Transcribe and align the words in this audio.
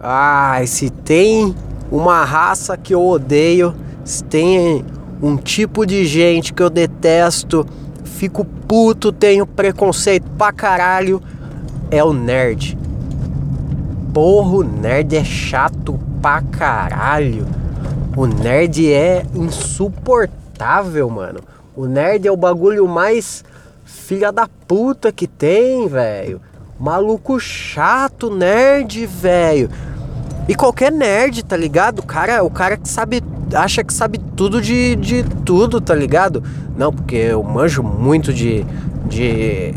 Ai, 0.00 0.68
se 0.68 0.90
tem 0.90 1.52
uma 1.90 2.24
raça 2.24 2.76
que 2.76 2.94
eu 2.94 3.04
odeio, 3.04 3.74
se 4.04 4.22
tem 4.22 4.84
um 5.20 5.36
tipo 5.36 5.84
de 5.84 6.04
gente 6.04 6.52
que 6.52 6.62
eu 6.62 6.70
detesto, 6.70 7.66
fico 8.04 8.44
puto, 8.44 9.10
tenho 9.10 9.44
preconceito 9.44 10.30
pra 10.38 10.52
caralho, 10.52 11.20
é 11.90 12.04
o 12.04 12.12
nerd. 12.12 12.78
Porra, 14.14 14.58
o 14.58 14.62
nerd 14.62 15.16
é 15.16 15.24
chato 15.24 15.98
pra 16.22 16.42
caralho. 16.42 17.44
O 18.16 18.24
nerd 18.24 18.92
é 18.92 19.24
insuportável, 19.34 21.10
mano. 21.10 21.40
O 21.74 21.86
nerd 21.86 22.26
é 22.26 22.30
o 22.30 22.36
bagulho 22.36 22.86
mais 22.86 23.44
filha 23.84 24.30
da 24.30 24.48
puta 24.68 25.10
que 25.10 25.26
tem, 25.26 25.88
velho. 25.88 26.40
Maluco 26.78 27.40
chato, 27.40 28.30
nerd, 28.30 29.04
velho. 29.04 29.68
E 30.48 30.54
qualquer 30.54 30.90
nerd, 30.90 31.44
tá 31.44 31.56
ligado? 31.56 31.98
O 31.98 32.02
cara, 32.02 32.42
o 32.42 32.48
cara 32.48 32.78
que 32.78 32.88
sabe, 32.88 33.22
acha 33.52 33.84
que 33.84 33.92
sabe 33.92 34.18
tudo 34.34 34.62
de, 34.62 34.96
de 34.96 35.22
tudo, 35.44 35.78
tá 35.78 35.94
ligado? 35.94 36.42
Não, 36.74 36.90
porque 36.90 37.16
eu 37.16 37.42
manjo 37.42 37.82
muito 37.82 38.32
de, 38.32 38.64
de 39.06 39.74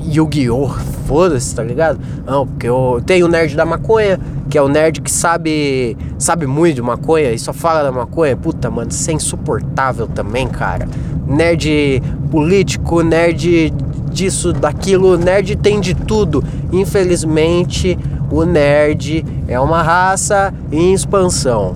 Yu-Gi-Oh! 0.00 0.68
Foda-se, 1.06 1.54
tá 1.54 1.62
ligado? 1.62 1.98
Não, 2.24 2.46
porque 2.46 2.68
eu 2.68 3.02
tenho 3.04 3.26
o 3.26 3.28
nerd 3.28 3.56
da 3.56 3.66
maconha, 3.66 4.18
que 4.48 4.56
é 4.56 4.62
o 4.62 4.68
nerd 4.68 5.00
que 5.02 5.10
sabe 5.10 5.96
sabe 6.16 6.46
muito 6.46 6.76
de 6.76 6.82
maconha 6.82 7.32
e 7.32 7.38
só 7.38 7.52
fala 7.52 7.82
da 7.82 7.92
maconha. 7.92 8.36
Puta, 8.36 8.70
mano, 8.70 8.90
isso 8.90 9.10
é 9.10 9.14
insuportável 9.14 10.06
também, 10.06 10.46
cara. 10.46 10.88
Nerd 11.26 12.02
político, 12.30 13.02
nerd 13.02 13.70
disso, 14.10 14.52
daquilo, 14.52 15.18
nerd 15.18 15.56
tem 15.56 15.80
de 15.80 15.94
tudo. 15.94 16.42
Infelizmente, 16.72 17.98
o 18.30 18.44
nerd 18.44 19.24
é 19.48 19.58
uma 19.58 19.82
raça 19.82 20.52
em 20.70 20.92
expansão. 20.92 21.74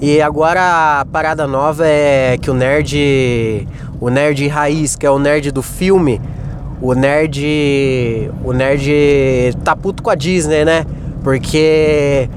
E 0.00 0.20
agora 0.20 1.00
a 1.00 1.04
parada 1.04 1.46
nova 1.46 1.86
é 1.86 2.36
que 2.36 2.50
o 2.50 2.54
nerd, 2.54 3.68
o 4.00 4.10
nerd 4.10 4.46
raiz, 4.48 4.96
que 4.96 5.06
é 5.06 5.10
o 5.10 5.18
nerd 5.18 5.50
do 5.50 5.62
filme, 5.62 6.20
o 6.80 6.94
nerd, 6.94 8.30
o 8.44 8.52
nerd 8.52 9.56
tá 9.64 9.74
puto 9.74 10.02
com 10.02 10.10
a 10.10 10.14
Disney, 10.14 10.64
né? 10.64 10.84
Porque 11.22 12.28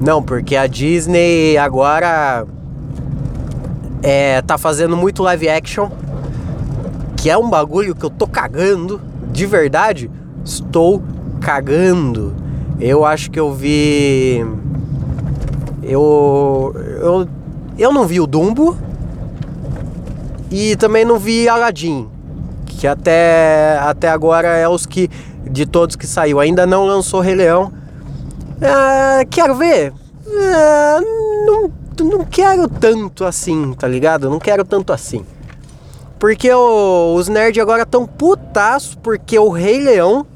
não, 0.00 0.22
porque 0.22 0.56
a 0.56 0.66
Disney 0.66 1.58
agora 1.58 2.46
é, 4.02 4.40
tá 4.42 4.56
fazendo 4.56 4.96
muito 4.96 5.22
live 5.22 5.48
action 5.48 5.90
que 7.24 7.30
é 7.30 7.38
um 7.38 7.48
bagulho 7.48 7.94
que 7.94 8.04
eu 8.04 8.10
tô 8.10 8.26
cagando, 8.26 9.00
de 9.32 9.46
verdade, 9.46 10.10
estou 10.44 11.02
cagando. 11.44 12.34
Eu 12.80 13.04
acho 13.04 13.30
que 13.30 13.38
eu 13.38 13.52
vi. 13.52 14.44
Eu. 15.82 16.74
Eu, 16.74 17.28
eu 17.78 17.92
não 17.92 18.06
vi 18.06 18.18
o 18.18 18.26
Dumbo. 18.26 18.76
E 20.50 20.74
também 20.76 21.04
não 21.04 21.18
vi 21.18 21.48
Aladdin. 21.48 22.08
Que 22.66 22.86
até, 22.86 23.78
até 23.82 24.08
agora 24.08 24.48
é 24.48 24.68
os 24.68 24.86
que. 24.86 25.10
De 25.44 25.66
todos 25.66 25.94
que 25.94 26.06
saiu. 26.06 26.40
Ainda 26.40 26.66
não 26.66 26.86
lançou 26.86 27.20
Rei 27.20 27.34
Leão. 27.34 27.70
Ah, 28.62 29.24
quero 29.28 29.54
ver. 29.54 29.92
Ah, 30.26 31.00
não, 31.46 31.70
não 32.00 32.24
quero 32.24 32.66
tanto 32.66 33.24
assim, 33.24 33.74
tá 33.74 33.86
ligado? 33.86 34.30
Não 34.30 34.38
quero 34.38 34.64
tanto 34.64 34.92
assim. 34.92 35.24
Porque 36.18 36.50
o, 36.50 37.14
os 37.14 37.28
nerds 37.28 37.60
agora 37.60 37.82
estão 37.82 38.06
putaço 38.06 38.96
porque 38.98 39.38
o 39.38 39.50
Rei 39.50 39.80
Leão. 39.80 40.26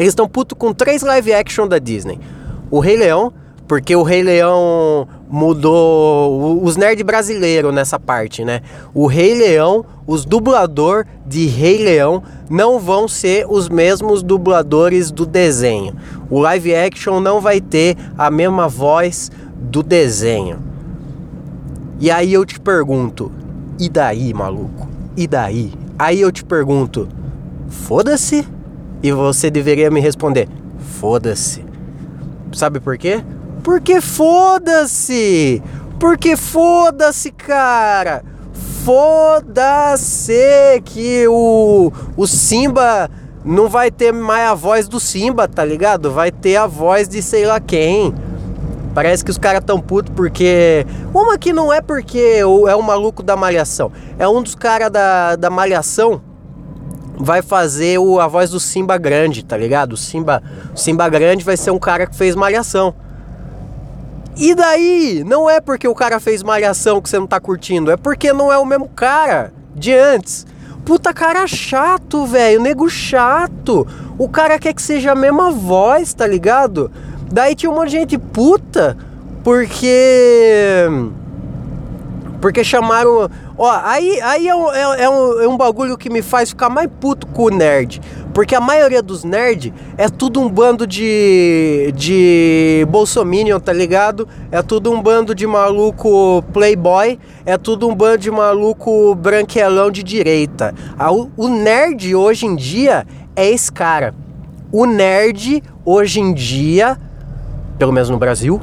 Eles 0.00 0.12
estão 0.12 0.26
puto 0.26 0.56
com 0.56 0.72
três 0.72 1.02
live 1.02 1.30
action 1.34 1.68
da 1.68 1.78
Disney. 1.78 2.18
O 2.70 2.80
Rei 2.80 2.96
Leão, 2.96 3.30
porque 3.68 3.94
o 3.94 4.02
Rei 4.02 4.22
Leão 4.22 5.06
mudou 5.28 6.64
os 6.64 6.74
nerds 6.74 7.04
brasileiros 7.04 7.74
nessa 7.74 8.00
parte, 8.00 8.42
né? 8.42 8.62
O 8.94 9.06
Rei 9.06 9.34
Leão, 9.34 9.84
os 10.06 10.24
dublador 10.24 11.04
de 11.26 11.46
Rei 11.48 11.84
Leão 11.84 12.22
não 12.48 12.78
vão 12.78 13.06
ser 13.06 13.44
os 13.46 13.68
mesmos 13.68 14.22
dubladores 14.22 15.10
do 15.10 15.26
desenho. 15.26 15.94
O 16.30 16.38
live 16.40 16.74
action 16.74 17.20
não 17.20 17.38
vai 17.38 17.60
ter 17.60 17.94
a 18.16 18.30
mesma 18.30 18.68
voz 18.68 19.30
do 19.54 19.82
desenho. 19.82 20.60
E 22.00 22.10
aí 22.10 22.32
eu 22.32 22.46
te 22.46 22.58
pergunto, 22.58 23.30
e 23.78 23.90
daí, 23.90 24.32
maluco? 24.32 24.88
E 25.14 25.26
daí? 25.26 25.74
Aí 25.98 26.22
eu 26.22 26.32
te 26.32 26.42
pergunto: 26.42 27.06
foda-se? 27.68 28.48
E 29.02 29.12
você 29.12 29.50
deveria 29.50 29.90
me 29.90 30.00
responder: 30.00 30.48
foda-se. 31.00 31.64
Sabe 32.52 32.80
por 32.80 32.98
quê? 32.98 33.22
Porque 33.62 34.00
foda-se! 34.00 35.62
Porque 35.98 36.36
foda-se, 36.36 37.30
cara! 37.30 38.24
Foda-se 38.84 40.32
que 40.84 41.26
o, 41.28 41.92
o 42.16 42.26
Simba 42.26 43.10
não 43.44 43.68
vai 43.68 43.90
ter 43.90 44.12
mais 44.12 44.50
a 44.50 44.54
voz 44.54 44.88
do 44.88 44.98
Simba, 44.98 45.46
tá 45.46 45.64
ligado? 45.64 46.10
Vai 46.10 46.30
ter 46.30 46.56
a 46.56 46.66
voz 46.66 47.06
de 47.06 47.22
sei 47.22 47.44
lá 47.44 47.60
quem. 47.60 48.14
Parece 48.94 49.24
que 49.24 49.30
os 49.30 49.38
caras 49.38 49.62
tão 49.64 49.80
putos 49.80 50.12
porque. 50.14 50.86
Uma 51.14 51.38
que 51.38 51.52
não 51.52 51.72
é 51.72 51.80
porque 51.80 52.38
é 52.40 52.76
um 52.76 52.82
maluco 52.82 53.22
da 53.22 53.36
malhação. 53.36 53.92
É 54.18 54.26
um 54.28 54.42
dos 54.42 54.54
caras 54.54 54.90
da, 54.90 55.36
da 55.36 55.50
malhação 55.50 56.22
vai 57.20 57.42
fazer 57.42 57.98
o, 57.98 58.18
a 58.18 58.26
voz 58.26 58.50
do 58.50 58.58
Simba 58.58 58.96
Grande, 58.96 59.44
tá 59.44 59.56
ligado? 59.56 59.92
O 59.92 59.96
Simba, 59.96 60.42
Simba 60.74 61.08
Grande 61.08 61.44
vai 61.44 61.56
ser 61.56 61.70
um 61.70 61.78
cara 61.78 62.06
que 62.06 62.16
fez 62.16 62.34
malhação. 62.34 62.94
E 64.36 64.54
daí? 64.54 65.22
Não 65.26 65.48
é 65.48 65.60
porque 65.60 65.86
o 65.86 65.94
cara 65.94 66.18
fez 66.18 66.42
malhação 66.42 67.00
que 67.00 67.10
você 67.10 67.18
não 67.18 67.26
tá 67.26 67.38
curtindo, 67.38 67.90
é 67.90 67.96
porque 67.96 68.32
não 68.32 68.50
é 68.50 68.56
o 68.56 68.64
mesmo 68.64 68.88
cara 68.88 69.52
de 69.74 69.92
antes. 69.92 70.46
Puta 70.84 71.12
cara 71.12 71.46
chato, 71.46 72.24
velho, 72.24 72.60
nego 72.60 72.88
chato. 72.88 73.86
O 74.18 74.28
cara 74.28 74.58
quer 74.58 74.72
que 74.72 74.80
seja 74.80 75.12
a 75.12 75.14
mesma 75.14 75.50
voz, 75.50 76.14
tá 76.14 76.26
ligado? 76.26 76.90
Daí 77.30 77.54
tinha 77.54 77.70
um 77.70 77.74
monte 77.74 77.90
de 77.90 77.96
gente 77.98 78.18
puta 78.18 78.96
porque. 79.44 80.86
Porque 82.40 82.64
chamaram. 82.64 83.30
Ó, 83.62 83.70
aí, 83.84 84.18
aí 84.22 84.48
é, 84.48 84.54
um, 84.54 84.72
é, 84.72 85.02
é, 85.02 85.10
um, 85.10 85.40
é 85.42 85.46
um 85.46 85.54
bagulho 85.54 85.98
que 85.98 86.08
me 86.08 86.22
faz 86.22 86.48
ficar 86.48 86.70
mais 86.70 86.88
puto 86.98 87.26
com 87.26 87.42
o 87.42 87.50
nerd. 87.50 88.00
Porque 88.32 88.54
a 88.54 88.60
maioria 88.60 89.02
dos 89.02 89.22
nerds 89.22 89.70
é 89.98 90.08
tudo 90.08 90.40
um 90.40 90.48
bando 90.48 90.86
de. 90.86 91.92
de. 91.94 92.86
Bolsominion, 92.88 93.60
tá 93.60 93.70
ligado? 93.70 94.26
É 94.50 94.62
tudo 94.62 94.90
um 94.90 95.02
bando 95.02 95.34
de 95.34 95.46
maluco 95.46 96.42
playboy. 96.54 97.18
É 97.44 97.58
tudo 97.58 97.86
um 97.86 97.94
bando 97.94 98.16
de 98.16 98.30
maluco 98.30 99.14
branquelão 99.14 99.90
de 99.90 100.02
direita. 100.02 100.74
O 101.36 101.46
nerd 101.46 102.14
hoje 102.14 102.46
em 102.46 102.56
dia 102.56 103.06
é 103.36 103.46
esse 103.46 103.70
cara. 103.70 104.14
O 104.72 104.86
nerd 104.86 105.62
hoje 105.84 106.18
em 106.18 106.32
dia 106.32 106.96
pelo 107.80 107.92
menos 107.92 108.10
no 108.10 108.18
Brasil, 108.18 108.60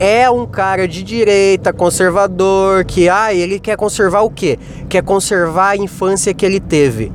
é 0.00 0.30
um 0.30 0.46
cara 0.46 0.88
de 0.88 1.02
direita, 1.02 1.74
conservador, 1.74 2.86
que 2.86 3.06
ah, 3.10 3.34
ele 3.34 3.60
quer 3.60 3.76
conservar 3.76 4.22
o 4.22 4.30
quê? 4.30 4.58
Quer 4.88 5.02
conservar 5.02 5.72
a 5.72 5.76
infância 5.76 6.32
que 6.32 6.44
ele 6.46 6.58
teve. 6.58 7.12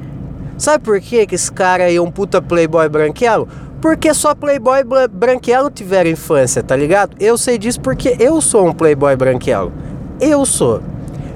Sabe 0.55 0.83
por 0.83 1.01
quê 1.01 1.25
que 1.25 1.33
esse 1.33 1.51
cara 1.51 1.85
aí 1.85 1.95
é 1.95 2.01
um 2.01 2.11
puta 2.11 2.39
playboy 2.39 2.87
branquelo? 2.87 3.49
Porque 3.81 4.13
só 4.13 4.35
playboy 4.35 4.83
branquelo 5.11 5.71
tiveram 5.71 6.11
infância, 6.11 6.61
tá 6.61 6.75
ligado? 6.75 7.17
Eu 7.19 7.39
sei 7.39 7.57
disso 7.57 7.81
porque 7.81 8.15
eu 8.19 8.39
sou 8.39 8.67
um 8.67 8.71
playboy 8.71 9.15
branquelo. 9.15 9.73
Eu 10.21 10.45
sou. 10.45 10.81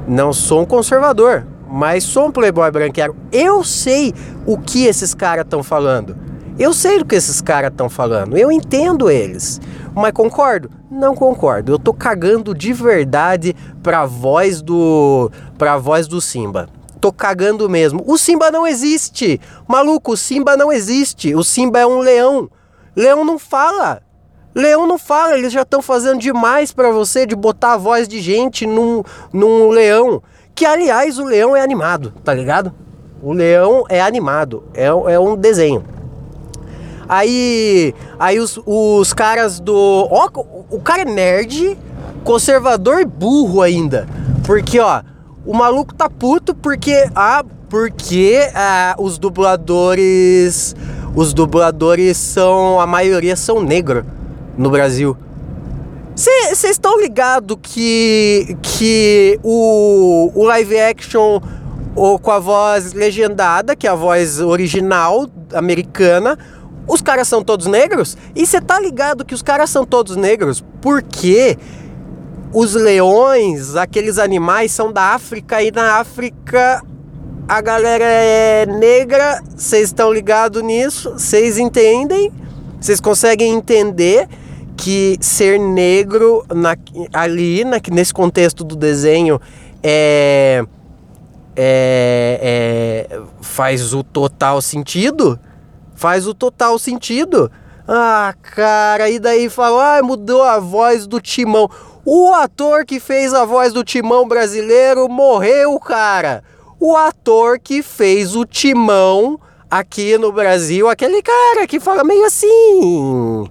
Não 0.08 0.32
sou 0.32 0.62
um 0.62 0.66
conservador, 0.66 1.48
mas 1.68 2.04
sou 2.04 2.28
um 2.28 2.32
playboy 2.32 2.70
branquelo. 2.70 3.16
Eu 3.32 3.64
sei 3.64 4.14
o 4.46 4.56
que 4.56 4.86
esses 4.86 5.16
caras 5.16 5.46
estão 5.46 5.64
falando. 5.64 6.16
Eu 6.60 6.74
sei 6.74 7.00
do 7.00 7.06
que 7.06 7.16
esses 7.16 7.42
caras 7.42 7.72
estão 7.72 7.90
falando, 7.90 8.38
eu 8.38 8.52
entendo 8.52 9.10
eles. 9.10 9.60
Mas 9.96 10.12
concordo? 10.12 10.79
Não 10.90 11.16
concordo. 11.16 11.74
Eu 11.74 11.80
tô 11.80 11.94
cagando 11.94 12.56
de 12.56 12.74
verdade 12.74 13.56
pra 13.84 14.06
voz 14.06 14.62
do 14.62 15.32
pra 15.58 15.78
voz 15.78 16.08
do 16.08 16.20
Simba. 16.20 16.68
Tô 17.00 17.14
cagando 17.14 17.70
mesmo. 17.70 18.04
O 18.08 18.18
Simba 18.18 18.50
não 18.50 18.66
existe. 18.66 19.40
Maluco, 19.68 20.14
o 20.14 20.18
Simba 20.18 20.58
não 20.58 20.72
existe. 20.72 21.36
O 21.36 21.44
Simba 21.44 21.80
é 21.80 21.86
um 21.86 22.00
leão. 22.00 22.50
Leão 22.96 23.24
não 23.24 23.38
fala. 23.38 24.02
Leão 24.54 24.88
não 24.88 24.98
fala, 24.98 25.38
eles 25.38 25.54
já 25.54 25.62
estão 25.62 25.82
fazendo 25.82 26.20
demais 26.20 26.74
para 26.74 26.90
você 26.90 27.26
de 27.26 27.36
botar 27.36 27.74
a 27.74 27.78
voz 27.78 28.08
de 28.08 28.20
gente 28.20 28.66
num, 28.66 29.04
num 29.32 29.70
leão. 29.70 30.22
Que 30.56 30.66
aliás, 30.66 31.20
o 31.20 31.24
leão 31.24 31.56
é 31.56 31.62
animado, 31.62 32.12
tá 32.24 32.34
ligado? 32.34 32.74
O 33.22 33.32
leão 33.32 33.86
é 33.88 34.02
animado, 34.02 34.64
é, 34.74 34.88
é 34.88 35.20
um 35.20 35.36
desenho. 35.38 35.86
Aí, 37.08 37.94
aí 38.20 38.40
os, 38.40 38.60
os 38.66 39.14
caras 39.14 39.60
do. 39.60 40.08
Ó, 40.12 40.30
o 40.70 40.80
cara 40.80 41.02
é 41.02 41.06
nerd, 41.06 41.78
conservador 42.24 43.02
e 43.02 43.06
burro 43.06 43.62
ainda. 43.62 44.08
Porque, 44.46 44.80
ó, 44.80 45.02
o 45.46 45.54
maluco 45.54 45.94
tá 45.94 46.10
puto 46.10 46.54
porque. 46.54 47.10
Ah, 47.16 47.44
porque 47.70 48.50
ah, 48.54 48.96
os 48.98 49.18
dubladores. 49.18 50.76
os 51.16 51.34
dubladores 51.34 52.18
são. 52.18 52.80
A 52.80 52.88
maioria 52.88 53.36
são 53.36 53.62
negros 53.62 54.04
no 54.58 54.70
Brasil. 54.70 55.18
Vocês 56.16 56.64
estão 56.66 57.00
ligados 57.00 57.58
que, 57.62 58.58
que 58.62 59.40
o, 59.42 60.30
o 60.36 60.44
live 60.44 60.78
action 60.78 61.40
ou 61.96 62.20
com 62.20 62.32
a 62.32 62.40
voz 62.40 62.92
legendada, 62.92 63.74
que 63.74 63.88
é 63.88 63.90
a 63.90 63.96
voz 63.96 64.42
original 64.42 65.28
americana, 65.54 66.38
os 66.88 67.02
caras 67.02 67.28
são 67.28 67.44
todos 67.44 67.68
negros? 67.68 68.18
E 68.36 68.46
você 68.46 68.60
tá 68.60 68.80
ligado 68.80 69.26
que 69.26 69.34
os 69.34 69.42
caras 69.42 69.70
são 69.70 69.86
todos 69.86 70.16
negros 70.16 70.64
porque 70.82 71.58
os 72.52 72.74
leões, 72.74 73.76
aqueles 73.76 74.18
animais, 74.18 74.72
são 74.72 74.92
da 74.92 75.14
África 75.14 75.62
e 75.62 75.72
na 75.72 76.00
África 76.00 76.84
a 77.48 77.62
galera 77.62 78.06
é 78.06 78.66
negra. 78.66 79.42
Vocês 79.56 79.90
estão 79.90 80.12
ligados 80.12 80.62
nisso? 80.62 81.12
Vocês 81.12 81.58
entendem? 81.58 82.32
Vocês 82.80 83.00
conseguem 83.00 83.54
entender 83.54 84.28
que 84.78 85.18
ser 85.20 85.60
negro 85.60 86.46
na, 86.54 86.76
ali, 87.12 87.66
na, 87.66 87.82
nesse 87.92 88.14
contexto 88.14 88.64
do 88.64 88.76
desenho, 88.76 89.40
é, 89.84 90.64
é, 91.56 93.10
é, 93.12 93.22
faz 93.42 93.94
o 93.94 94.04
total 94.04 94.62
sentido? 94.62 95.38
Faz 96.00 96.26
o 96.26 96.34
total 96.34 96.80
sentido. 96.80 97.52
Ah, 97.86 98.34
cara, 98.42 99.10
e 99.10 99.20
daí 99.20 99.50
fala, 99.50 99.98
ah, 99.98 100.02
mudou 100.02 100.42
a 100.42 100.58
voz 100.58 101.06
do 101.06 101.20
Timão. 101.20 101.70
O 102.06 102.32
ator 102.32 102.86
que 102.86 103.02
fez 103.02 103.34
a 103.34 103.44
voz 103.44 103.74
do 103.74 103.84
Timão 103.84 104.26
brasileiro 104.26 105.10
morreu, 105.10 105.78
cara. 105.78 106.42
O 106.80 106.96
ator 106.96 107.60
que 107.60 107.84
fez 107.84 108.34
o 108.34 108.46
Timão 108.46 109.38
aqui 109.70 110.18
no 110.18 110.32
Brasil, 110.32 110.88
aquele 110.88 111.22
cara 111.22 111.68
que 111.68 111.82
fala 111.82 112.02
meio 112.06 112.24
assim. 112.24 113.50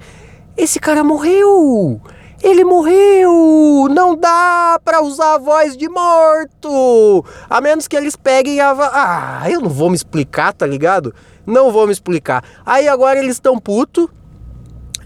Esse 0.57 0.81
cara 0.81 1.05
morreu. 1.05 2.01
Ele 2.43 2.65
morreu! 2.65 3.89
Não 3.91 4.17
dá 4.17 4.81
pra 4.83 5.03
usar 5.03 5.35
a 5.35 5.39
voz 5.39 5.77
de 5.77 5.87
morto! 5.87 7.25
A 7.51 7.61
menos 7.61 7.87
que 7.87 7.97
eles 7.97 8.17
peguem 8.17 8.59
a. 8.59 8.71
Ah, 8.71 9.51
eu 9.51 9.61
não 9.61 9.69
vou 9.69 9.91
me 9.91 9.97
explicar, 9.97 10.55
tá 10.55 10.65
ligado? 10.65 11.13
Não 11.49 11.73
vou 11.73 11.87
me 11.87 11.93
explicar. 11.93 12.45
Aí 12.65 12.87
agora 12.87 13.19
eles 13.19 13.37
estão 13.37 13.59
puto. 13.59 14.11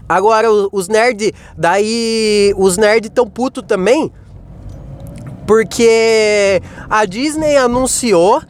Agora 0.09 0.51
os 0.51 0.89
nerds. 0.89 1.31
Daí 1.57 2.53
os 2.57 2.77
nerds 2.77 3.09
estão 3.09 3.25
puto 3.29 3.63
também. 3.63 4.11
Porque 5.47 6.61
a 6.89 7.05
Disney 7.05 7.55
anunciou 7.55 8.41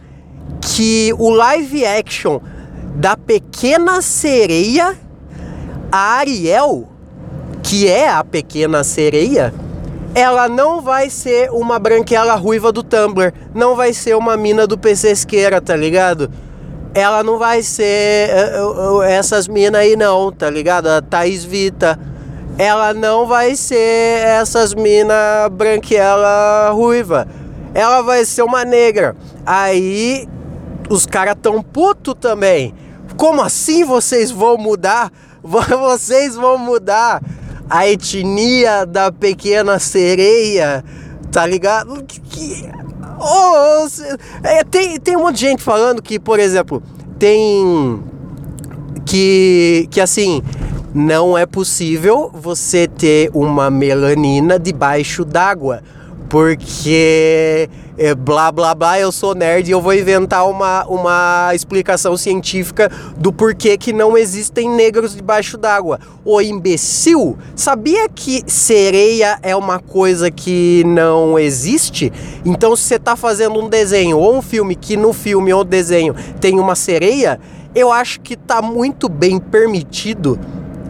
que 0.60 1.14
o 1.20 1.30
live 1.30 1.86
action 1.86 2.40
da 2.96 3.16
Pequena 3.16 4.02
Sereia, 4.02 4.98
a 5.92 6.18
Ariel, 6.18 6.88
que 7.62 7.88
é 7.88 8.10
a 8.10 8.24
Pequena 8.24 8.84
Sereia, 8.84 9.54
ela 10.16 10.48
não 10.48 10.82
vai 10.82 11.10
ser 11.10 11.52
uma 11.52 11.78
branquela 11.78 12.36
ruiva 12.36 12.72
do 12.72 12.84
Tumblr, 12.84 13.34
não 13.54 13.76
vai 13.76 13.94
ser 13.94 14.16
uma 14.16 14.36
mina 14.36 14.66
do 14.66 14.78
PC 14.78 15.12
Esqueira, 15.12 15.60
tá 15.60 15.76
ligado? 15.76 16.32
Ela 16.94 17.24
não 17.24 17.38
vai 17.40 17.64
ser 17.64 18.30
uh, 18.60 18.98
uh, 18.98 19.02
essas 19.02 19.48
minas 19.48 19.82
aí 19.82 19.96
não, 19.96 20.32
tá 20.32 20.50
ligado? 20.50 20.88
A 20.88 21.02
Thaís 21.02 21.44
Vita. 21.44 22.00
Ela 22.58 22.94
não 22.94 23.26
vai 23.26 23.56
ser 23.56 24.24
essas 24.26 24.76
minas 24.76 25.50
branquela 25.52 26.70
ruiva. 26.70 27.28
Ela 27.74 28.02
vai 28.02 28.24
ser 28.26 28.44
uma 28.44 28.64
negra. 28.64 29.16
Aí 29.44 30.28
os 30.90 31.08
caras 31.08 31.36
tão 31.42 31.64
puto 31.64 32.14
também. 32.14 32.76
Como 33.18 33.42
assim 33.42 33.84
vocês 33.84 34.30
vão 34.30 34.58
mudar? 34.58 35.12
Vocês 35.44 36.36
vão 36.36 36.58
mudar 36.58 37.22
a 37.70 37.86
etnia 37.86 38.86
da 38.86 39.12
pequena 39.12 39.78
sereia, 39.78 40.86
tá 41.34 41.46
ligado? 41.46 42.02
Que, 42.04 42.72
Oh, 43.26 43.88
é, 44.44 44.64
tem, 44.66 45.00
tem 45.00 45.16
um 45.16 45.22
monte 45.22 45.36
de 45.36 45.42
gente 45.42 45.64
falando 45.64 46.02
que, 46.02 46.20
por 46.20 46.40
exemplo, 46.40 46.84
tem. 47.18 48.04
Que, 49.06 49.88
que 49.90 50.02
assim, 50.02 50.42
não 50.94 51.38
é 51.38 51.46
possível 51.46 52.30
você 52.34 52.88
ter 52.88 53.30
uma 53.34 53.70
melanina 53.70 54.60
debaixo 54.60 55.24
d'água 55.24 55.82
porque 56.34 57.70
é, 57.96 58.16
blá 58.16 58.52
blá 58.52 58.74
blá, 58.74 59.00
eu 59.00 59.12
sou 59.12 59.36
nerd 59.36 59.68
e 59.68 59.72
eu 59.72 59.80
vou 59.80 59.94
inventar 59.94 60.50
uma, 60.50 60.84
uma 60.86 61.52
explicação 61.54 62.18
científica 62.18 62.92
do 63.16 63.32
porquê 63.32 63.78
que 63.78 63.94
não 63.94 64.18
existem 64.18 64.68
negros 64.68 65.16
debaixo 65.16 65.60
d'água. 65.60 66.00
O 66.26 66.42
imbecil, 66.42 67.38
sabia 67.56 68.10
que 68.10 68.42
sereia 68.48 69.38
é 69.44 69.56
uma 69.56 69.78
coisa 69.78 70.32
que 70.32 70.84
não 70.88 71.38
existe? 71.38 72.12
Então, 72.44 72.76
se 72.76 72.82
você 72.82 72.96
está 72.96 73.16
fazendo 73.16 73.60
um 73.60 73.70
desenho 73.70 74.18
ou 74.18 74.36
um 74.36 74.42
filme 74.42 74.76
que 74.76 74.98
no 74.98 75.14
filme 75.14 75.54
ou 75.54 75.64
desenho 75.64 76.16
tem 76.42 76.60
uma 76.60 76.74
sereia, 76.74 77.40
eu 77.76 77.92
acho 77.92 78.20
que 78.22 78.34
está 78.34 78.60
muito 78.60 79.08
bem 79.08 79.38
permitido 79.38 80.40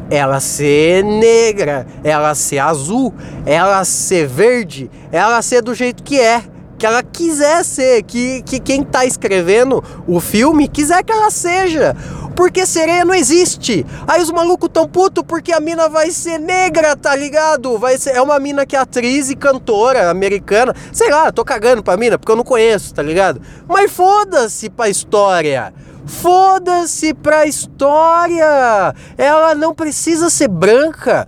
ela 0.09 0.39
ser 0.39 1.03
negra, 1.03 1.88
ela 2.03 2.35
ser 2.35 2.59
azul, 2.59 3.13
ela 3.45 3.83
ser 3.83 4.27
verde, 4.27 4.89
ela 5.11 5.41
ser 5.41 5.61
do 5.61 5.73
jeito 5.73 6.03
que 6.03 6.19
é. 6.19 6.44
Que 6.77 6.85
ela 6.85 7.01
quiser 7.01 7.63
ser, 7.63 8.03
que, 8.03 8.41
que 8.41 8.59
quem 8.59 8.83
tá 8.83 9.05
escrevendo 9.05 9.81
o 10.05 10.19
filme 10.19 10.67
quiser 10.67 11.01
que 11.03 11.13
ela 11.13 11.31
seja. 11.31 11.95
Porque 12.35 12.65
sereia 12.65 13.05
não 13.05 13.13
existe. 13.13 13.85
Aí 14.07 14.21
os 14.21 14.31
malucos 14.31 14.69
tão 14.73 14.88
puto 14.88 15.23
porque 15.23 15.53
a 15.53 15.59
mina 15.59 15.88
vai 15.88 16.11
ser 16.11 16.39
negra, 16.39 16.95
tá 16.95 17.15
ligado? 17.15 17.77
Vai 17.77 17.97
ser, 17.97 18.11
é 18.11 18.21
uma 18.21 18.39
mina 18.39 18.65
que 18.65 18.75
é 18.75 18.79
atriz 18.79 19.29
e 19.29 19.35
cantora 19.35 20.09
americana. 20.09 20.75
Sei 20.91 21.09
lá, 21.09 21.31
tô 21.31 21.45
cagando 21.45 21.83
pra 21.83 21.95
mina 21.95 22.17
porque 22.17 22.31
eu 22.31 22.35
não 22.35 22.44
conheço, 22.44 22.94
tá 22.94 23.01
ligado? 23.01 23.41
Mas 23.67 23.91
foda-se 23.91 24.69
pra 24.69 24.89
história. 24.89 25.73
Foda-se 26.05 27.13
pra 27.13 27.45
história! 27.45 28.94
Ela 29.17 29.55
não 29.55 29.73
precisa 29.73 30.29
ser 30.29 30.47
branca. 30.47 31.27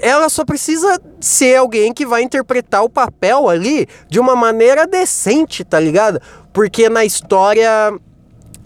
Ela 0.00 0.28
só 0.28 0.44
precisa 0.44 0.98
ser 1.20 1.56
alguém 1.56 1.92
que 1.92 2.06
vai 2.06 2.22
interpretar 2.22 2.82
o 2.82 2.88
papel 2.88 3.48
ali 3.48 3.86
de 4.08 4.18
uma 4.18 4.34
maneira 4.34 4.86
decente, 4.86 5.62
tá 5.62 5.78
ligado? 5.78 6.20
Porque 6.52 6.88
na 6.88 7.04
história 7.04 7.92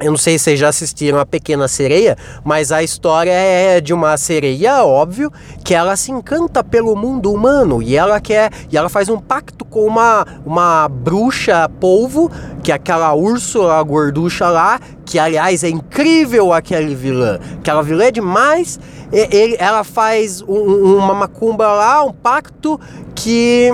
eu 0.01 0.11
não 0.11 0.19
sei 0.19 0.39
se 0.39 0.45
vocês 0.45 0.61
já 0.61 0.69
assistiram 0.69 1.21
A 1.21 1.27
Pequena 1.27 1.69
Sereia, 1.69 2.17
mas 2.43 2.73
a 2.73 2.83
história 2.83 3.31
é 3.31 3.81
de 3.81 3.95
uma 3.95 4.17
sereia, 4.17 4.85
óbvio, 4.85 5.33
que 5.65 5.73
ela 5.73 5.95
se 5.95 6.11
encanta 6.11 6.65
pelo 6.65 6.97
mundo 6.97 7.33
humano 7.33 7.81
e 7.81 7.97
ela 7.97 8.21
quer 8.21 8.51
e 8.71 8.77
ela 8.77 8.89
faz 8.89 9.09
um 9.09 9.19
pacto 9.19 9.65
com 9.65 9.87
uma, 9.87 10.27
uma 10.45 10.89
bruxa 10.89 11.69
polvo, 11.81 12.31
que 12.63 12.73
é 12.73 12.75
aquela 12.75 13.15
Úrsula 13.15 13.81
gorducha 13.85 14.49
lá, 14.49 14.81
que 15.07 15.19
aliás 15.19 15.63
é 15.63 15.69
incrível 15.69 16.53
aquele 16.53 16.95
vilã. 16.95 17.39
Aquela 17.59 17.83
vilã 17.83 18.05
é 18.05 18.11
demais. 18.11 18.81
Ele, 19.13 19.57
ela 19.61 19.85
faz 19.85 20.43
um, 20.43 20.97
uma 20.97 21.15
macumba 21.15 21.69
lá, 21.69 22.03
um 22.03 22.13
pacto 22.13 22.81
que 23.15 23.73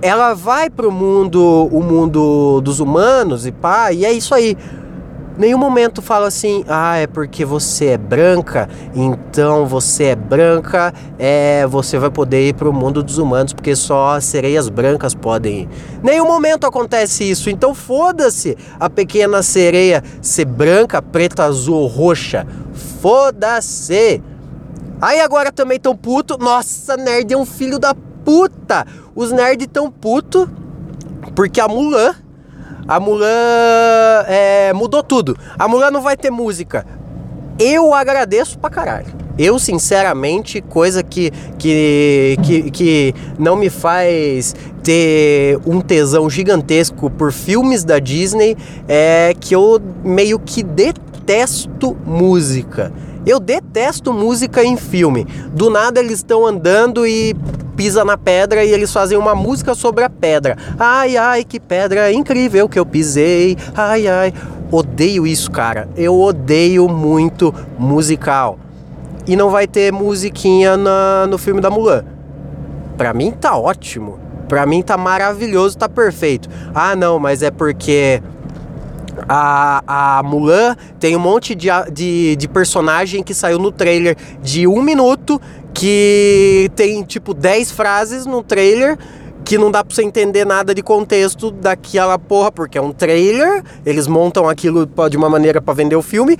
ela 0.00 0.32
vai 0.32 0.70
pro 0.70 0.90
mundo, 0.90 1.68
o 1.70 1.82
mundo 1.82 2.62
dos 2.62 2.80
humanos 2.80 3.44
e 3.44 3.52
pá, 3.52 3.92
e 3.92 4.06
é 4.06 4.12
isso 4.12 4.34
aí 4.34 4.56
nenhum 5.40 5.56
momento 5.56 6.02
fala 6.02 6.28
assim, 6.28 6.62
ah, 6.68 6.98
é 6.98 7.06
porque 7.06 7.46
você 7.46 7.86
é 7.86 7.98
branca, 7.98 8.68
então 8.94 9.64
você 9.64 10.04
é 10.04 10.14
branca, 10.14 10.92
é, 11.18 11.66
você 11.66 11.98
vai 11.98 12.10
poder 12.10 12.48
ir 12.48 12.54
para 12.54 12.68
o 12.68 12.72
mundo 12.72 13.02
dos 13.02 13.16
humanos, 13.16 13.54
porque 13.54 13.74
só 13.74 14.20
sereias 14.20 14.68
brancas 14.68 15.14
podem 15.14 15.62
ir. 15.62 15.68
Nenhum 16.02 16.26
momento 16.26 16.66
acontece 16.66 17.24
isso, 17.24 17.48
então 17.48 17.74
foda-se 17.74 18.54
a 18.78 18.90
pequena 18.90 19.42
sereia 19.42 20.04
ser 20.20 20.44
branca, 20.44 21.00
preta, 21.00 21.44
azul, 21.44 21.86
roxa. 21.86 22.46
Foda-se! 23.00 24.22
Aí 25.00 25.20
agora 25.20 25.50
também 25.50 25.80
tão 25.80 25.96
puto, 25.96 26.36
nossa, 26.36 26.98
nerd 26.98 27.32
é 27.32 27.36
um 27.36 27.46
filho 27.46 27.78
da 27.78 27.94
puta! 27.94 28.86
Os 29.14 29.32
nerds 29.32 29.68
tão 29.72 29.90
puto 29.90 30.48
porque 31.34 31.60
a 31.60 31.66
Mulan 31.66 32.14
a 32.90 32.98
Mulan 32.98 34.24
é, 34.26 34.72
mudou 34.72 35.00
tudo. 35.00 35.38
A 35.56 35.68
Mulan 35.68 35.92
não 35.92 36.02
vai 36.02 36.16
ter 36.16 36.28
música. 36.28 36.84
Eu 37.56 37.94
agradeço 37.94 38.58
pra 38.58 38.68
caralho. 38.68 39.06
Eu, 39.38 39.60
sinceramente, 39.60 40.60
coisa 40.60 41.00
que, 41.00 41.30
que, 41.56 42.36
que, 42.42 42.70
que 42.72 43.14
não 43.38 43.54
me 43.54 43.70
faz 43.70 44.56
ter 44.82 45.56
um 45.64 45.80
tesão 45.80 46.28
gigantesco 46.28 47.08
por 47.08 47.30
filmes 47.30 47.84
da 47.84 48.00
Disney 48.00 48.56
é 48.88 49.36
que 49.38 49.54
eu 49.54 49.80
meio 50.02 50.40
que 50.40 50.64
detesto 50.64 51.96
música. 52.04 52.92
Eu 53.24 53.38
detesto 53.38 54.12
música 54.12 54.64
em 54.64 54.76
filme. 54.76 55.28
Do 55.52 55.70
nada 55.70 56.00
eles 56.00 56.18
estão 56.18 56.44
andando 56.44 57.06
e 57.06 57.36
pisa 57.80 58.04
na 58.04 58.18
pedra 58.18 58.62
e 58.62 58.70
eles 58.70 58.92
fazem 58.92 59.16
uma 59.16 59.34
música 59.34 59.74
sobre 59.74 60.04
a 60.04 60.10
pedra. 60.10 60.54
Ai, 60.78 61.16
ai, 61.16 61.42
que 61.42 61.58
pedra 61.58 62.12
incrível 62.12 62.68
que 62.68 62.78
eu 62.78 62.84
pisei. 62.84 63.56
Ai, 63.74 64.06
ai. 64.06 64.34
Odeio 64.70 65.26
isso, 65.26 65.50
cara. 65.50 65.88
Eu 65.96 66.20
odeio 66.20 66.86
muito 66.90 67.54
musical. 67.78 68.58
E 69.26 69.34
não 69.34 69.48
vai 69.48 69.66
ter 69.66 69.90
musiquinha 69.90 70.76
na, 70.76 71.26
no 71.26 71.38
filme 71.38 71.62
da 71.62 71.70
Mulan. 71.70 72.04
Pra 72.98 73.14
mim 73.14 73.30
tá 73.30 73.56
ótimo. 73.56 74.18
Pra 74.46 74.66
mim 74.66 74.82
tá 74.82 74.98
maravilhoso, 74.98 75.78
tá 75.78 75.88
perfeito. 75.88 76.50
Ah, 76.74 76.94
não, 76.94 77.18
mas 77.18 77.42
é 77.42 77.50
porque 77.50 78.22
a, 79.28 80.18
a 80.18 80.22
Mulan 80.22 80.76
tem 80.98 81.16
um 81.16 81.20
monte 81.20 81.54
de, 81.54 81.68
de, 81.92 82.36
de 82.36 82.48
personagem 82.48 83.22
que 83.22 83.34
saiu 83.34 83.58
no 83.58 83.72
trailer 83.72 84.16
de 84.42 84.66
um 84.66 84.82
minuto, 84.82 85.40
que 85.72 86.70
tem 86.74 87.02
tipo 87.02 87.32
10 87.34 87.70
frases 87.70 88.26
no 88.26 88.42
trailer 88.42 88.98
que 89.44 89.58
não 89.58 89.70
dá 89.70 89.82
pra 89.82 89.94
você 89.94 90.02
entender 90.02 90.44
nada 90.44 90.74
de 90.74 90.82
contexto 90.82 91.50
daquela 91.50 92.18
porra, 92.18 92.52
porque 92.52 92.78
é 92.78 92.80
um 92.80 92.92
trailer, 92.92 93.64
eles 93.84 94.06
montam 94.06 94.48
aquilo 94.48 94.88
de 95.08 95.16
uma 95.16 95.28
maneira 95.28 95.60
para 95.60 95.74
vender 95.74 95.96
o 95.96 96.02
filme, 96.02 96.36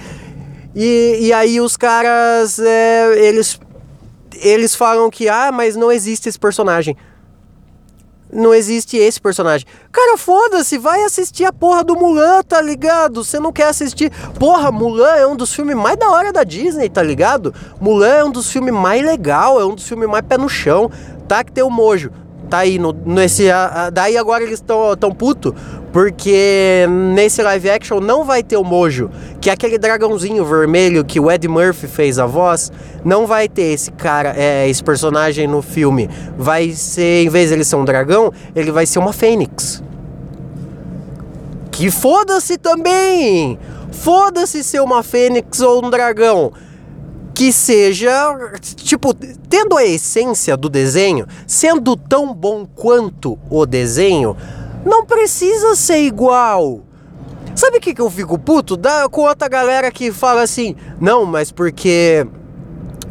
e, 0.75 1.18
e 1.20 1.32
aí 1.32 1.60
os 1.60 1.76
caras, 1.76 2.58
é, 2.58 3.26
eles, 3.26 3.58
eles 4.40 4.75
falam 4.75 5.10
que, 5.10 5.28
ah, 5.28 5.50
mas 5.52 5.75
não 5.75 5.90
existe 5.90 6.28
esse 6.28 6.38
personagem. 6.38 6.96
Não 8.32 8.54
existe 8.54 8.96
esse 8.96 9.20
personagem. 9.20 9.66
Cara, 9.90 10.16
foda-se, 10.16 10.78
vai 10.78 11.02
assistir 11.02 11.44
a 11.44 11.52
porra 11.52 11.82
do 11.82 11.96
Mulan, 11.96 12.42
tá 12.42 12.60
ligado? 12.60 13.25
Você 13.25 13.40
não 13.40 13.52
quer 13.52 13.68
assistir. 13.68 14.10
Porra, 14.38 14.70
Mulan 14.70 15.16
é 15.16 15.26
um 15.26 15.37
dos 15.37 15.52
filmes 15.52 15.76
mais 15.76 15.96
da 15.96 16.08
hora 16.10 16.32
da 16.32 16.44
Disney, 16.44 16.88
tá 16.88 17.02
ligado? 17.02 17.54
Mulan 17.80 18.14
é 18.14 18.25
um 18.25 18.30
dos 18.30 18.50
filmes 18.50 18.72
mais 18.72 19.04
legal, 19.04 19.60
é 19.60 19.64
um 19.64 19.75
dos 19.75 19.87
filmes 19.87 20.08
mais 20.08 20.25
pé 20.25 20.38
no 20.38 20.49
chão. 20.49 20.90
Tá 21.26 21.44
que 21.44 21.52
tem 21.52 21.62
o 21.62 21.70
Mojo 21.70 22.10
tá 22.50 22.58
aí 22.58 22.78
no, 22.78 22.92
nesse. 22.92 23.49
A, 23.50 23.87
a, 23.87 23.90
daí 23.90 24.18
agora 24.18 24.42
eles 24.42 24.54
estão 24.54 24.94
tão 24.96 25.12
puto 25.12 25.54
porque 25.92 26.87
nesse 27.14 27.42
live 27.42 27.70
action 27.70 28.00
não 28.00 28.25
vai 28.25 28.42
ter 28.42 28.56
o 28.56 28.64
Mojo, 28.64 29.11
que 29.40 29.50
é 29.50 29.52
aquele 29.52 29.78
dragãozinho 29.78 30.44
vermelho 30.44 31.04
que 31.04 31.18
o 31.18 31.30
Ed 31.30 31.47
Murphy 31.49 31.88
fez 31.88 32.18
a 32.18 32.26
voz. 32.26 32.70
Não 33.04 33.26
vai 33.26 33.49
ter 33.49 33.73
esse 33.73 33.90
cara, 33.90 34.35
é, 34.37 34.68
esse 34.68 34.82
personagem 34.82 35.47
no 35.47 35.62
filme. 35.62 36.09
Vai 36.38 36.70
ser, 36.70 37.25
em 37.25 37.28
vez 37.28 37.49
de 37.49 37.54
ele 37.54 37.64
ser 37.64 37.76
um 37.76 37.85
dragão, 37.85 38.32
ele 38.54 38.70
vai 38.70 38.87
ser 38.87 38.99
uma 38.99 39.12
fênix. 39.12 39.82
Que 41.70 41.90
foda-se 41.90 42.56
também! 42.56 43.59
Foda-se 43.90 44.62
ser 44.62 44.80
uma 44.80 45.02
fênix 45.02 45.61
ou 45.61 45.85
um 45.85 45.90
dragão 45.90 46.52
que 47.35 47.52
seja, 47.52 48.12
tipo, 48.76 49.14
tendo 49.14 49.75
a 49.75 49.85
essência 49.85 50.59
do 50.59 50.68
desenho, 50.68 51.26
sendo 51.47 51.97
tão 51.97 52.35
bom 52.35 52.66
quanto 52.66 53.38
o 53.49 53.64
desenho, 53.64 54.37
não 54.84 55.04
precisa 55.04 55.75
ser 55.75 55.99
igual. 55.99 56.82
Sabe 57.54 57.78
o 57.78 57.80
que, 57.80 57.94
que 57.94 58.00
eu 58.00 58.10
fico 58.10 58.38
puto? 58.38 58.76
Da, 58.76 59.08
com 59.08 59.22
outra 59.22 59.49
galera 59.49 59.90
que 59.90 60.12
fala 60.12 60.42
assim, 60.42 60.75
não, 61.00 61.26
mas 61.26 61.52
porque 61.52 62.26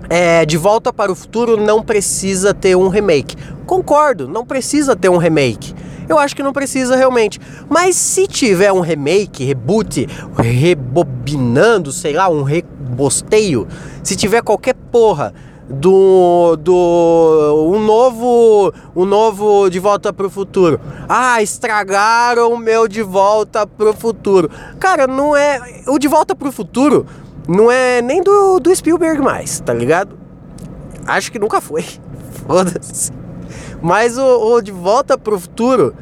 é, 0.10 0.46
De 0.46 0.58
Volta 0.58 0.92
para 0.92 1.12
o 1.12 1.16
Futuro 1.16 1.56
não 1.56 1.84
precisa 1.84 2.54
ter 2.54 2.76
um 2.76 2.88
remake. 2.88 3.36
Concordo, 3.66 4.28
não 4.28 4.46
precisa 4.46 4.96
ter 4.96 5.10
um 5.10 5.18
remake. 5.18 5.76
Eu 6.08 6.18
acho 6.18 6.36
que 6.36 6.42
não 6.42 6.52
precisa 6.52 6.96
realmente. 6.96 7.40
Mas 7.70 7.96
se 7.96 8.26
tiver 8.26 8.72
um 8.72 8.80
remake, 8.80 9.44
reboot, 9.44 10.08
rebobinando, 10.36 11.92
sei 11.92 12.14
lá, 12.14 12.28
um 12.28 12.42
re 12.42 12.66
bosteio, 12.80 13.68
se 14.04 14.16
tiver 14.16 14.42
qualquer 14.42 14.74
porra 14.74 15.34
do 15.70 16.56
do 16.56 17.72
um 17.74 17.80
novo 17.80 18.74
um 18.96 19.06
novo 19.06 19.70
de 19.70 19.80
volta 19.80 20.12
pro 20.12 20.30
futuro. 20.30 20.80
Ah, 21.08 21.42
estragaram 21.42 22.52
o 22.54 22.58
meu 22.58 22.88
de 22.88 23.04
volta 23.04 23.68
pro 23.68 23.94
futuro. 23.94 24.50
Cara, 24.80 25.06
não 25.06 25.36
é 25.36 25.84
o 25.88 26.00
de 26.00 26.08
volta 26.08 26.36
pro 26.36 26.52
futuro 26.52 27.06
não 27.48 27.72
é 27.72 28.00
nem 28.00 28.22
do, 28.22 28.60
do 28.60 28.76
Spielberg 28.76 29.24
mais, 29.24 29.60
tá 29.60 29.74
ligado? 29.74 30.16
Acho 31.08 31.32
que 31.32 31.40
nunca 31.40 31.60
foi. 31.60 31.84
Foda-se. 32.46 33.12
Mas 33.82 34.20
o, 34.20 34.54
o 34.54 34.62
de 34.62 34.72
volta 34.72 35.18
pro 35.18 35.40
futuro 35.40 35.96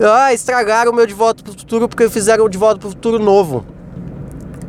ah, 0.00 0.32
estragaram 0.32 0.90
o 0.90 0.94
meu 0.94 1.06
de 1.06 1.12
volta 1.12 1.42
pro 1.42 1.52
futuro 1.52 1.86
porque 1.86 2.08
fizeram 2.08 2.46
o 2.46 2.48
de 2.48 2.56
volta 2.56 2.80
pro 2.80 2.88
futuro 2.88 3.18
novo. 3.18 3.64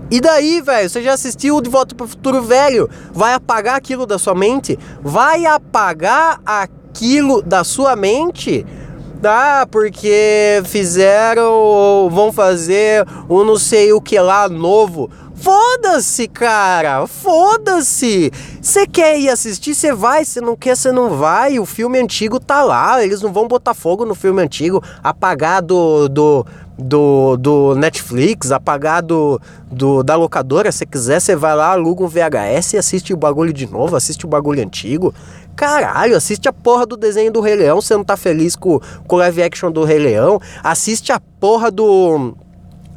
E 0.09 0.21
daí, 0.21 0.61
velho, 0.61 0.87
você 0.87 1.01
já 1.01 1.13
assistiu 1.13 1.59
De 1.59 1.69
Volta 1.69 1.95
para 1.95 2.05
o 2.05 2.07
Futuro 2.07 2.41
Velho? 2.41 2.87
Vai 3.11 3.33
apagar 3.33 3.75
aquilo 3.75 4.05
da 4.05 4.19
sua 4.19 4.35
mente? 4.35 4.77
Vai 5.01 5.47
apagar 5.47 6.39
aquilo 6.45 7.41
da 7.41 7.63
sua 7.63 7.95
mente? 7.95 8.63
Ah, 9.23 9.67
porque 9.71 10.61
fizeram, 10.65 12.07
vão 12.11 12.31
fazer 12.31 13.03
um 13.27 13.43
não 13.43 13.57
sei 13.57 13.91
o 13.91 13.99
que 13.99 14.19
lá 14.19 14.47
novo. 14.47 15.09
Foda-se, 15.35 16.27
cara! 16.27 17.05
Foda-se! 17.07 18.31
Você 18.61 18.87
quer 18.87 19.19
ir 19.19 19.29
assistir, 19.29 19.75
você 19.75 19.93
vai. 19.93 20.25
Você 20.25 20.41
não 20.41 20.55
quer, 20.55 20.75
você 20.75 20.91
não 20.91 21.17
vai. 21.17 21.59
O 21.59 21.65
filme 21.65 21.99
antigo 21.99 22.39
tá 22.39 22.63
lá. 22.63 23.03
Eles 23.03 23.21
não 23.21 23.31
vão 23.31 23.47
botar 23.47 23.73
fogo 23.73 24.05
no 24.05 24.15
filme 24.15 24.41
antigo, 24.41 24.83
apagar 25.03 25.61
do, 25.61 26.07
do 26.09 26.45
do, 26.77 27.37
do 27.37 27.75
Netflix, 27.75 28.51
apagar 28.51 29.01
do, 29.01 29.39
do, 29.71 30.03
da 30.03 30.15
locadora, 30.15 30.71
se 30.71 30.85
quiser, 30.85 31.19
você 31.19 31.35
vai 31.35 31.55
lá, 31.55 31.71
aluga 31.71 32.03
um 32.03 32.07
VHS 32.07 32.73
e 32.73 32.77
assiste 32.77 33.13
o 33.13 33.17
bagulho 33.17 33.53
de 33.53 33.65
novo, 33.65 33.95
assiste 33.95 34.25
o 34.25 34.27
bagulho 34.27 34.61
antigo. 34.61 35.13
Caralho, 35.55 36.17
assiste 36.17 36.49
a 36.49 36.53
porra 36.53 36.85
do 36.85 36.97
desenho 36.97 37.31
do 37.31 37.39
Rei 37.39 37.55
Leão, 37.55 37.81
você 37.81 37.95
não 37.95 38.03
tá 38.03 38.17
feliz 38.17 38.55
com, 38.55 38.79
com 39.07 39.15
o 39.15 39.19
live 39.19 39.43
action 39.43 39.71
do 39.71 39.85
Rei 39.85 39.99
Leão. 39.99 40.39
Assiste 40.61 41.13
a 41.13 41.19
porra 41.19 41.71
do. 41.71 42.35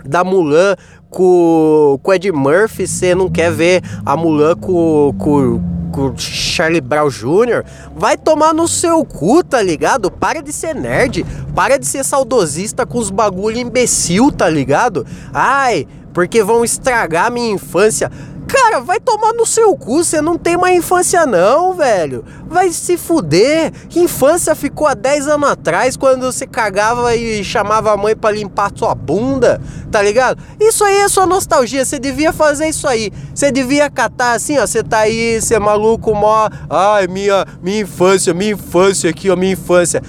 da 0.05 0.25
Mulan 0.25 0.75
com, 1.11 1.99
com 2.03 2.13
Ed 2.13 2.31
Murphy, 2.33 2.87
você 2.87 3.15
não 3.15 3.31
quer 3.31 3.51
ver 3.51 3.83
a 4.05 4.17
Mulan 4.17 4.55
com, 4.57 5.15
com 5.19 5.79
com 5.89 6.17
Charlie 6.17 6.81
Brown 6.81 7.09
Jr., 7.09 7.65
vai 7.97 8.17
tomar 8.17 8.53
no 8.53 8.69
seu 8.69 9.05
cu, 9.05 9.43
tá 9.43 9.61
ligado? 9.61 10.11
Para 10.11 10.43
de 10.43 10.53
ser 10.53 10.75
nerd, 10.75 11.25
para 11.55 11.79
de 11.79 11.87
ser 11.87 12.05
saudosista 12.05 12.87
com 12.87 12.99
os 12.99 13.11
bagulho 13.11 13.59
imbecil, 13.59 14.31
tá 14.31 14.49
ligado? 14.49 15.07
Ai, 15.33 15.87
porque 16.13 16.43
vão 16.43 16.65
estragar 16.65 17.33
minha 17.33 17.51
infância. 17.51 18.11
Cara, 18.49 18.81
vai 18.81 18.99
tomar 18.99 19.35
no 19.35 19.45
seu 19.45 19.77
cu, 19.77 20.03
você 20.03 20.23
não 20.23 20.39
tem 20.39 20.57
mais 20.57 20.79
infância 20.79 21.27
não, 21.27 21.75
velho. 21.75 22.25
Vai 22.47 22.73
se 22.73 22.97
fuder. 22.97 23.71
Infância 23.95 24.55
ficou 24.55 24.87
há 24.87 24.95
10 24.95 25.29
anos 25.29 25.51
atrás, 25.51 25.99
quando 25.99 26.23
você 26.23 26.47
cagava 26.47 27.15
e 27.15 27.45
chamava 27.45 27.93
a 27.93 27.97
mãe 27.97 28.17
para 28.17 28.35
limpar 28.35 28.73
sua 28.75 28.95
bunda, 28.95 29.61
tá 29.93 30.01
ligado? 30.01 30.43
Isso 30.59 30.83
aí 30.83 30.97
é 30.97 31.09
sua 31.09 31.27
nostalgia, 31.27 31.85
você 31.85 31.99
devia 31.99 32.33
fazer 32.33 32.69
isso 32.69 32.89
aí. 32.89 33.13
Você 33.35 33.53
devia 33.53 33.91
catar 33.91 34.33
assim, 34.33 34.57
ó, 34.59 34.67
você 34.67 34.83
tá 34.83 35.01
aí, 35.01 35.41
você 35.41 35.57
é 35.57 35.59
maluco, 35.59 36.15
mó... 36.15 36.49
Ai, 36.71 37.07
minha, 37.07 37.45
minha 37.63 37.83
infância, 37.83 38.33
minha 38.33 38.53
infância 38.53 39.11
aqui, 39.11 39.29
ó, 39.29 39.37
minha 39.37 39.53
infância 39.53 40.03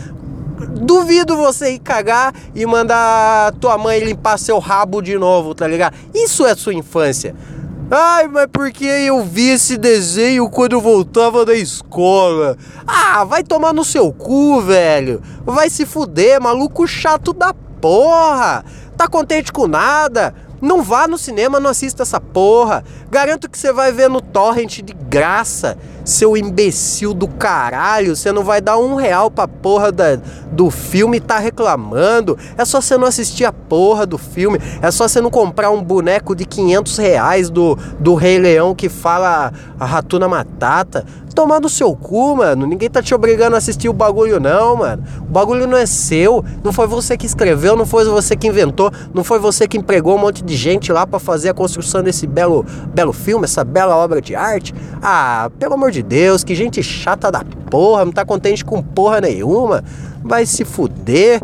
duvido 0.82 1.36
você 1.36 1.74
ir 1.74 1.80
cagar 1.80 2.34
e 2.56 2.66
mandar 2.66 3.54
tua 3.60 3.78
mãe 3.78 4.00
limpar 4.00 4.38
seu 4.38 4.60
rabo 4.60 5.02
de 5.02 5.18
novo, 5.18 5.54
tá 5.54 5.68
ligado? 5.68 5.94
Isso 6.14 6.46
é 6.46 6.56
sua 6.56 6.74
infância. 6.74 7.36
Ai, 7.92 8.28
mas 8.28 8.46
porque 8.54 8.86
eu 8.86 9.24
vi 9.24 9.50
esse 9.50 9.76
desenho 9.76 10.48
quando 10.48 10.74
eu 10.74 10.82
voltava 10.82 11.44
da 11.44 11.56
escola? 11.56 12.56
Ah, 12.86 13.24
vai 13.24 13.44
tomar 13.44 13.74
no 13.74 13.84
seu 13.84 14.14
cu, 14.14 14.62
velho. 14.62 15.24
Vai 15.44 15.72
se 15.72 15.88
fuder, 15.88 16.40
maluco 16.40 16.86
chato 16.88 17.34
da 17.34 17.52
porra. 17.52 18.64
Tá 18.96 19.08
contente 19.08 19.52
com 19.52 19.68
nada? 19.68 20.36
Não 20.62 20.84
vá 20.84 21.08
no 21.08 21.18
cinema, 21.18 21.60
não 21.60 21.72
assista 21.72 22.04
essa 22.04 22.22
porra. 22.22 22.84
Garanto 23.10 23.50
que 23.50 23.58
você 23.58 23.74
vai 23.74 23.92
ver 23.92 24.08
no 24.08 24.22
torrent 24.22 24.82
de 24.84 24.94
graça, 24.94 25.76
seu 26.10 26.36
imbecil 26.36 27.14
do 27.14 27.28
caralho. 27.28 28.16
Você 28.16 28.32
não 28.32 28.44
vai 28.44 28.60
dar 28.60 28.78
um 28.78 28.96
real 28.96 29.32
pra 29.32 29.48
porra 29.48 29.92
da, 29.92 30.20
do 30.52 30.70
filme 30.70 31.18
e 31.18 31.22
tá 31.22 31.40
reclamando. 31.40 32.38
É 32.58 32.66
só 32.66 32.82
você 32.82 32.98
não 32.98 33.08
assistir 33.08 33.46
a 33.46 33.54
porra 33.54 34.06
do 34.06 34.18
filme. 34.18 34.60
É 34.82 34.92
só 34.92 35.08
você 35.08 35.22
não 35.22 35.30
comprar 35.30 35.70
um 35.72 35.84
boneco 35.84 36.36
de 36.36 36.46
500 36.46 36.98
reais 36.98 37.50
do, 37.50 37.78
do 38.00 38.16
Rei 38.16 38.40
Leão 38.40 38.76
que 38.76 38.90
fala 38.90 39.54
a 39.80 39.86
Ratuna 39.86 40.28
Matata 40.28 41.06
tomar 41.40 41.62
no 41.62 41.70
seu 41.70 41.96
cu, 41.96 42.36
mano. 42.36 42.66
Ninguém 42.66 42.90
tá 42.90 43.02
te 43.02 43.16
obrigando 43.16 43.56
a 43.56 43.60
assistir 43.60 43.88
o 43.88 43.94
bagulho, 43.94 44.42
não, 44.42 44.76
mano. 44.76 45.04
O 45.22 45.32
bagulho 45.32 45.66
não 45.66 45.78
é 45.78 45.86
seu. 45.86 46.44
Não 46.62 46.74
foi 46.74 46.86
você 46.86 47.16
que 47.16 47.26
escreveu, 47.26 47.78
não 47.78 47.86
foi 47.86 48.04
você 48.04 48.36
que 48.36 48.46
inventou, 48.46 48.92
não 49.14 49.24
foi 49.24 49.40
você 49.40 49.66
que 49.66 49.78
empregou 49.78 50.16
um 50.16 50.20
monte 50.20 50.44
de 50.44 50.56
gente 50.58 50.92
lá 50.92 51.08
para 51.08 51.18
fazer 51.18 51.50
a 51.50 51.54
construção 51.54 52.04
desse 52.04 52.28
belo, 52.28 52.66
belo 52.94 53.14
filme, 53.14 53.46
essa 53.46 53.64
bela 53.64 53.96
obra 53.96 54.22
de 54.22 54.36
arte. 54.36 54.76
Ah, 55.02 55.50
pelo 55.58 55.76
amor 55.76 55.92
de 56.00 56.04
Deus, 56.04 56.44
que 56.44 56.56
gente 56.56 56.82
chata 56.82 57.32
da 57.32 57.44
porra, 57.70 58.06
não 58.06 58.12
tá 58.12 58.26
contente 58.26 58.64
com 58.64 58.82
porra 58.82 59.22
nenhuma. 59.22 59.84
Vai 60.24 60.46
se 60.46 60.64
fuder. 60.64 61.42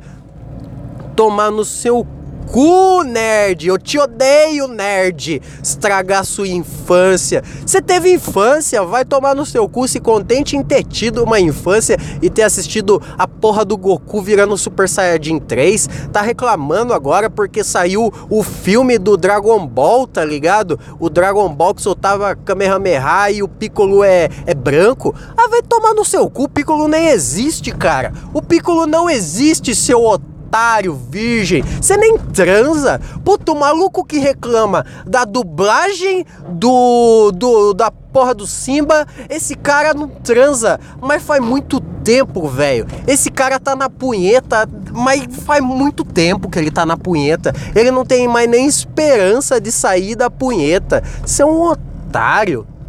Tomar 1.15 1.51
no 1.51 1.63
seu 1.63 2.05
cu, 2.51 3.03
nerd. 3.03 3.67
Eu 3.67 3.77
te 3.77 3.97
odeio, 3.97 4.67
nerd. 4.67 5.41
Estragar 5.61 6.25
sua 6.25 6.47
infância. 6.47 7.43
Você 7.65 7.81
teve 7.81 8.13
infância, 8.13 8.83
vai 8.83 9.03
tomar 9.03 9.35
no 9.35 9.45
seu 9.45 9.67
cu. 9.67 9.87
Se 9.87 9.99
contente 9.99 10.55
em 10.55 10.63
ter 10.63 10.83
tido 10.83 11.23
uma 11.23 11.39
infância 11.39 11.97
e 12.21 12.29
ter 12.29 12.43
assistido 12.43 13.01
a 13.17 13.27
porra 13.27 13.65
do 13.65 13.77
Goku 13.77 14.21
virando 14.21 14.57
Super 14.57 14.87
Saiyajin 14.87 15.39
3. 15.39 15.89
Tá 16.11 16.21
reclamando 16.21 16.93
agora 16.93 17.29
porque 17.29 17.63
saiu 17.63 18.13
o 18.29 18.43
filme 18.43 18.97
do 18.97 19.17
Dragon 19.17 19.65
Ball, 19.65 20.07
tá 20.07 20.23
ligado? 20.23 20.79
O 20.99 21.09
Dragon 21.09 21.49
Ball 21.49 21.73
que 21.73 21.81
soltava 21.81 22.35
Kamehameha 22.35 23.31
e 23.31 23.43
o 23.43 23.47
Piccolo 23.47 24.03
é, 24.03 24.29
é 24.45 24.53
branco. 24.53 25.13
Ah, 25.37 25.47
vai 25.47 25.61
tomar 25.61 25.93
no 25.93 26.05
seu 26.05 26.29
cu. 26.29 26.43
O 26.43 26.49
Piccolo 26.49 26.87
nem 26.87 27.07
existe, 27.07 27.71
cara. 27.71 28.13
O 28.33 28.41
Piccolo 28.41 28.85
não 28.85 29.09
existe, 29.09 29.75
seu 29.75 30.03
otário 30.03 30.35
otário, 30.55 30.93
virgem, 31.09 31.62
você 31.81 31.97
nem 31.97 32.17
transa. 32.17 33.00
Puta, 33.24 33.53
maluco 33.53 34.05
que 34.05 34.17
reclama 34.17 34.85
da 35.05 35.25
dublagem 35.25 36.25
do, 36.50 37.31
do 37.31 37.74
da 37.74 37.91
porra 37.91 38.33
do 38.33 38.47
Simba, 38.47 39.05
esse 39.29 39.55
cara 39.55 39.93
não 39.93 40.07
transa, 40.07 40.79
mas 41.01 41.21
faz 41.21 41.43
muito 41.43 41.81
tempo, 41.81 42.47
velho. 42.47 42.88
Esse 43.05 43.29
cara 43.29 43.59
tá 43.59 43.75
na 43.75 43.89
punheta, 43.89 44.67
mas 44.93 45.25
faz 45.43 45.62
muito 45.62 46.05
tempo 46.05 46.50
que 46.50 46.57
ele 46.57 46.71
tá 46.71 46.85
na 46.85 46.95
punheta. 46.95 47.53
Ele 47.75 47.91
não 47.91 48.05
tem 48.05 48.25
mais 48.27 48.50
nem 48.50 48.65
esperança 48.65 49.59
de 49.59 49.71
sair 49.71 50.15
da 50.15 50.29
punheta. 50.29 51.03
Você 51.25 51.43
é 51.43 51.45
um 51.45 51.62
otário. 51.62 52.65